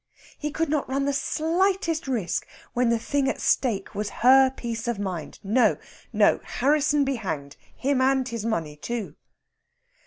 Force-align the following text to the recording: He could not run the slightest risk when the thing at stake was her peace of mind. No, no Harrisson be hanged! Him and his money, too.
He 0.39 0.49
could 0.49 0.67
not 0.67 0.89
run 0.89 1.05
the 1.05 1.13
slightest 1.13 2.07
risk 2.07 2.47
when 2.73 2.89
the 2.89 2.97
thing 2.97 3.29
at 3.29 3.39
stake 3.39 3.93
was 3.93 4.09
her 4.25 4.49
peace 4.49 4.87
of 4.87 4.97
mind. 4.97 5.37
No, 5.43 5.77
no 6.11 6.39
Harrisson 6.43 7.05
be 7.05 7.17
hanged! 7.17 7.55
Him 7.75 8.01
and 8.01 8.27
his 8.27 8.43
money, 8.43 8.75
too. 8.75 9.15